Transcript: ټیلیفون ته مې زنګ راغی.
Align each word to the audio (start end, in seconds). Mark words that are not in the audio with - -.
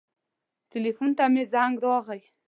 ټیلیفون 0.71 1.09
ته 1.17 1.23
مې 1.33 1.43
زنګ 1.53 1.75
راغی. 1.83 2.21